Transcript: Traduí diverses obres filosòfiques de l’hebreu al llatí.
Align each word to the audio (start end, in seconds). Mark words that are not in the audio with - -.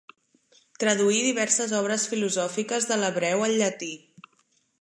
Traduí 0.83 1.19
diverses 1.25 1.75
obres 1.81 2.07
filosòfiques 2.13 2.91
de 2.93 3.01
l’hebreu 3.03 3.47
al 3.49 3.55
llatí. 3.63 3.95